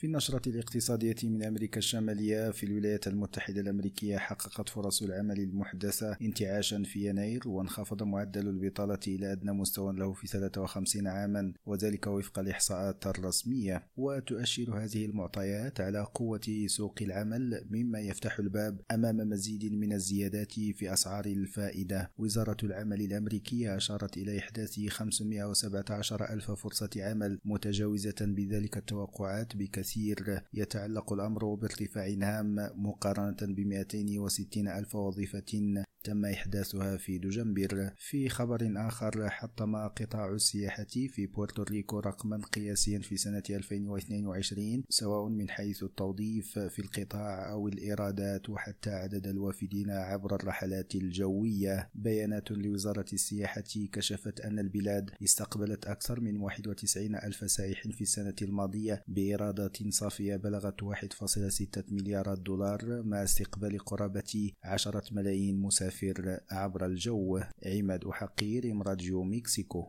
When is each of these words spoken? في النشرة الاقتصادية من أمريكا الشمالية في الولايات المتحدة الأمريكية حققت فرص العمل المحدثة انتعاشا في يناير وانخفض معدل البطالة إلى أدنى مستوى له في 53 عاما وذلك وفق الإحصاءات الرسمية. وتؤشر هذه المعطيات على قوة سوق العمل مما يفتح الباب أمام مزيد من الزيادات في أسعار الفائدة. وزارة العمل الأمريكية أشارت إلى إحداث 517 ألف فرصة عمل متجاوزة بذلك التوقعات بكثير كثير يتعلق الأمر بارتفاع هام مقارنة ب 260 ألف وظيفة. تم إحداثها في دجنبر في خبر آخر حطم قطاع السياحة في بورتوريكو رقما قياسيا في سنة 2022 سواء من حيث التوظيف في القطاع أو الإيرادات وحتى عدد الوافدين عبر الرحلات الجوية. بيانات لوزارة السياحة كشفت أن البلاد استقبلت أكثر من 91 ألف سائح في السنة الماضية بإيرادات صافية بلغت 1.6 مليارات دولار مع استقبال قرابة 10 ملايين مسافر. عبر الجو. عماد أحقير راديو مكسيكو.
في 0.00 0.06
النشرة 0.06 0.48
الاقتصادية 0.48 1.16
من 1.24 1.42
أمريكا 1.42 1.78
الشمالية 1.78 2.50
في 2.50 2.66
الولايات 2.66 3.06
المتحدة 3.06 3.60
الأمريكية 3.60 4.18
حققت 4.18 4.68
فرص 4.68 5.02
العمل 5.02 5.40
المحدثة 5.40 6.16
انتعاشا 6.22 6.82
في 6.82 7.08
يناير 7.08 7.48
وانخفض 7.48 8.02
معدل 8.02 8.48
البطالة 8.48 8.98
إلى 9.06 9.32
أدنى 9.32 9.52
مستوى 9.52 9.92
له 9.92 10.12
في 10.12 10.26
53 10.26 11.06
عاما 11.06 11.52
وذلك 11.66 12.06
وفق 12.06 12.38
الإحصاءات 12.38 13.06
الرسمية. 13.06 13.86
وتؤشر 13.96 14.84
هذه 14.84 15.04
المعطيات 15.04 15.80
على 15.80 16.06
قوة 16.14 16.66
سوق 16.66 16.98
العمل 17.02 17.66
مما 17.70 18.00
يفتح 18.00 18.38
الباب 18.38 18.80
أمام 18.90 19.16
مزيد 19.16 19.72
من 19.72 19.92
الزيادات 19.92 20.52
في 20.52 20.92
أسعار 20.92 21.26
الفائدة. 21.26 22.10
وزارة 22.18 22.56
العمل 22.62 23.00
الأمريكية 23.00 23.76
أشارت 23.76 24.16
إلى 24.16 24.38
إحداث 24.38 24.80
517 24.88 26.32
ألف 26.32 26.50
فرصة 26.50 26.90
عمل 26.96 27.38
متجاوزة 27.44 28.16
بذلك 28.20 28.76
التوقعات 28.76 29.56
بكثير 29.56 29.89
كثير 29.90 30.42
يتعلق 30.54 31.12
الأمر 31.12 31.54
بارتفاع 31.54 32.06
هام 32.06 32.56
مقارنة 32.74 33.36
ب 33.40 33.60
260 33.60 34.68
ألف 34.68 34.94
وظيفة. 34.94 35.84
تم 36.04 36.24
إحداثها 36.24 36.96
في 36.96 37.18
دجنبر 37.18 37.90
في 37.96 38.28
خبر 38.28 38.72
آخر 38.76 39.30
حطم 39.30 39.76
قطاع 39.76 40.32
السياحة 40.32 40.84
في 40.84 41.26
بورتوريكو 41.26 41.98
رقما 41.98 42.40
قياسيا 42.52 42.98
في 42.98 43.16
سنة 43.16 43.42
2022 43.50 44.84
سواء 44.88 45.28
من 45.28 45.50
حيث 45.50 45.82
التوظيف 45.82 46.58
في 46.58 46.78
القطاع 46.78 47.52
أو 47.52 47.68
الإيرادات 47.68 48.50
وحتى 48.50 48.90
عدد 48.90 49.26
الوافدين 49.26 49.90
عبر 49.90 50.34
الرحلات 50.34 50.94
الجوية. 50.94 51.90
بيانات 51.94 52.50
لوزارة 52.50 53.06
السياحة 53.12 53.64
كشفت 53.92 54.40
أن 54.40 54.58
البلاد 54.58 55.10
استقبلت 55.22 55.86
أكثر 55.86 56.20
من 56.20 56.36
91 56.36 57.16
ألف 57.16 57.50
سائح 57.50 57.82
في 57.88 58.00
السنة 58.00 58.36
الماضية 58.42 59.04
بإيرادات 59.08 59.76
صافية 59.88 60.36
بلغت 60.36 60.82
1.6 60.82 61.92
مليارات 61.92 62.38
دولار 62.38 63.02
مع 63.02 63.22
استقبال 63.22 63.78
قرابة 63.78 64.52
10 64.64 65.02
ملايين 65.12 65.60
مسافر. 65.60 65.89
عبر 66.50 66.86
الجو. 66.86 67.40
عماد 67.66 68.04
أحقير 68.04 68.82
راديو 68.82 69.22
مكسيكو. 69.22 69.86